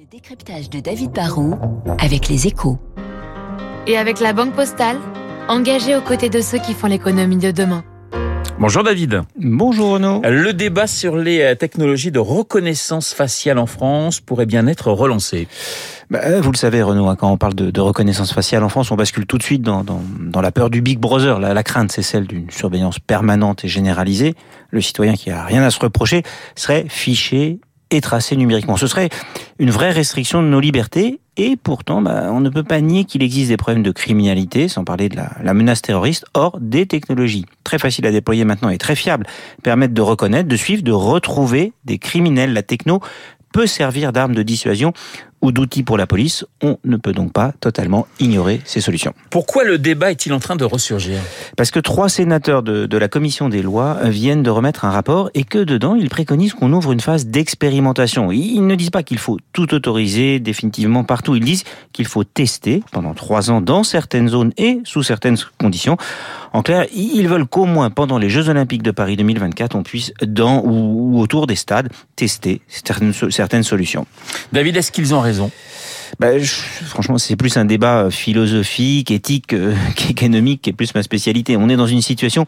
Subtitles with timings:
[0.00, 1.58] Le décryptage de David Barrault
[1.98, 2.78] avec les échos.
[3.86, 4.96] Et avec la Banque Postale,
[5.46, 7.84] engagée aux côtés de ceux qui font l'économie de demain.
[8.58, 9.24] Bonjour David.
[9.38, 10.22] Bonjour Renaud.
[10.24, 15.48] Le débat sur les euh, technologies de reconnaissance faciale en France pourrait bien être relancé.
[16.08, 18.90] Bah, vous le savez Renaud, hein, quand on parle de, de, reconnaissance faciale en France,
[18.90, 21.38] on bascule tout de suite dans, dans, dans la peur du Big Brother.
[21.40, 24.34] La, la crainte, c'est celle d'une surveillance permanente et généralisée.
[24.70, 26.22] Le citoyen qui a rien à se reprocher
[26.56, 27.60] serait fiché
[27.90, 28.76] et tracé numériquement.
[28.76, 29.08] Ce serait
[29.58, 33.22] une vraie restriction de nos libertés et pourtant, bah, on ne peut pas nier qu'il
[33.22, 36.26] existe des problèmes de criminalité, sans parler de la, la, menace terroriste.
[36.34, 39.26] Or, des technologies très faciles à déployer maintenant et très fiables
[39.62, 42.52] permettent de reconnaître, de suivre, de retrouver des criminels.
[42.52, 43.00] La techno
[43.52, 44.92] peut servir d'arme de dissuasion
[45.42, 46.44] ou d'outil pour la police.
[46.62, 49.14] On ne peut donc pas totalement ignorer ces solutions.
[49.30, 51.18] Pourquoi le débat est-il en train de ressurgir?
[51.56, 55.30] Parce que trois sénateurs de, de, la commission des lois viennent de remettre un rapport
[55.34, 58.32] et que dedans, ils préconisent qu'on ouvre une phase d'expérimentation.
[58.32, 61.34] Ils ne disent pas qu'il faut tout autoriser définitivement partout.
[61.36, 65.96] Ils disent qu'il faut tester pendant trois ans dans certaines zones et sous certaines conditions.
[66.52, 70.12] En clair, ils veulent qu'au moins pendant les Jeux Olympiques de Paris 2024, on puisse
[70.22, 74.06] dans ou, ou autour des stades tester certaines, certaines solutions.
[74.52, 75.29] David, est-ce qu'ils ont raison?
[75.30, 75.50] raison
[76.18, 76.50] bah, je,
[76.86, 81.56] franchement, c'est plus un débat philosophique, éthique, euh, qu'économique, qui est plus ma spécialité.
[81.56, 82.46] On est dans une situation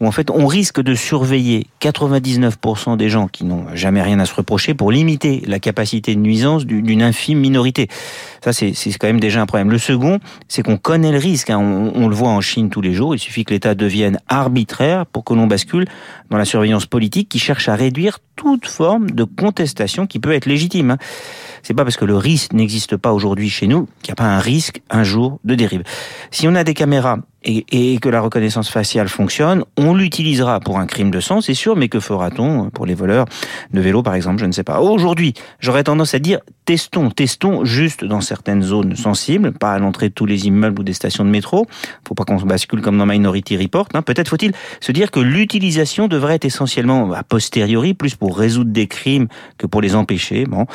[0.00, 4.26] où, en fait, on risque de surveiller 99% des gens qui n'ont jamais rien à
[4.26, 7.88] se reprocher pour limiter la capacité de nuisance d'une infime minorité.
[8.44, 9.70] Ça, c'est quand même déjà un problème.
[9.70, 11.50] Le second, c'est qu'on connaît le risque.
[11.50, 11.58] Hein.
[11.58, 13.14] On, on, le voit en Chine tous les jours.
[13.14, 15.86] Il suffit que l'État devienne arbitraire pour que l'on bascule
[16.30, 20.46] dans la surveillance politique qui cherche à réduire toute forme de contestation qui peut être
[20.46, 20.92] légitime.
[20.92, 20.98] Hein.
[21.62, 24.36] C'est pas parce que le risque n'existe pas aujourd'hui chez nous qu'il n'y a pas
[24.36, 25.82] un risque un jour de dérive.
[26.30, 27.18] Si on a des caméras
[27.48, 31.54] et, et, que la reconnaissance faciale fonctionne, on l'utilisera pour un crime de sang, c'est
[31.54, 33.24] sûr, mais que fera-t-on pour les voleurs
[33.72, 34.80] de vélos, par exemple Je ne sais pas.
[34.80, 40.10] Aujourd'hui, j'aurais tendance à dire testons, testons juste dans certaines zones sensibles, pas à l'entrée
[40.10, 41.66] de tous les immeubles ou des stations de métro.
[42.06, 43.88] Faut pas qu'on bascule comme dans Minority Report.
[43.94, 44.02] Hein.
[44.02, 48.86] Peut-être faut-il se dire que l'utilisation devrait être essentiellement a posteriori, plus pour résoudre des
[48.86, 50.44] crimes que pour les empêcher.
[50.44, 50.66] Bon,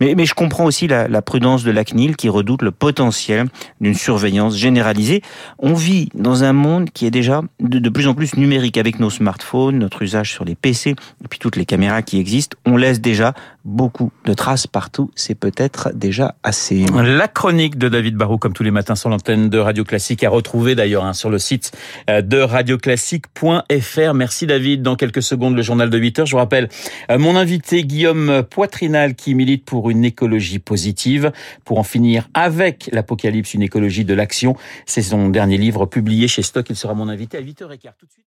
[0.00, 3.46] mais, mais je comprends aussi la, la prudence de la CNIL qui redoute le potentiel
[3.80, 5.22] d'une surveillance généralisée.
[5.60, 8.98] On vit dans un monde qui est déjà de, de, plus en plus numérique avec
[9.00, 12.56] nos smartphones, notre usage sur les PC et puis toutes les caméras qui existent.
[12.66, 13.34] On laisse déjà
[13.68, 15.10] beaucoup de traces partout.
[15.14, 16.86] C'est peut-être déjà assez.
[16.94, 20.30] La chronique de David Barrault, comme tous les matins sur l'antenne de Radio Classique, à
[20.30, 21.72] retrouver d'ailleurs hein, sur le site
[22.08, 24.14] euh, de radioclassique.fr.
[24.14, 24.82] Merci David.
[24.82, 26.26] Dans quelques secondes, le journal de 8 heures.
[26.26, 26.68] Je vous rappelle
[27.10, 31.32] euh, mon invité Guillaume Poitrinal qui milite pour une écologie positive,
[31.64, 34.56] pour en finir avec l'apocalypse, une écologie de l'action.
[34.86, 36.68] C'est son dernier livre publié chez Stock.
[36.70, 38.24] Il sera mon invité à 8h15 tout de suite.